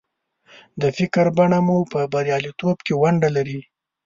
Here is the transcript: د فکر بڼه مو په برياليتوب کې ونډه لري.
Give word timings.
د 0.81 0.83
فکر 0.97 1.25
بڼه 1.37 1.59
مو 1.65 1.77
په 1.91 1.99
برياليتوب 2.13 2.77
کې 2.85 2.93
ونډه 3.01 3.29
لري. 3.35 3.61